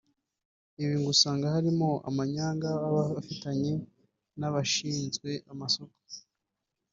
Ibi 0.81 0.95
ngo 0.99 1.09
usanga 1.15 1.45
harimo 1.55 1.89
amanyanga 2.09 2.69
aba 2.85 3.03
afitanye 3.19 3.73
n’abashinzwe 4.39 5.29
amasoko 5.51 5.97